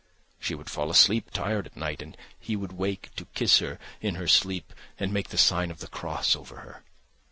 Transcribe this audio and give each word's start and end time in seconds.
She 0.39 0.55
would 0.55 0.67
fall 0.67 0.89
asleep 0.89 1.29
tired 1.31 1.67
at 1.67 1.77
night, 1.77 2.01
and 2.01 2.17
he 2.39 2.55
would 2.55 2.73
wake 2.73 3.13
to 3.17 3.25
kiss 3.35 3.59
her 3.59 3.77
in 4.01 4.15
her 4.15 4.27
sleep 4.27 4.73
and 4.97 5.13
make 5.13 5.29
the 5.29 5.37
sign 5.37 5.69
of 5.69 5.77
the 5.77 5.87
cross 5.87 6.35
over 6.35 6.55
her. 6.61 6.83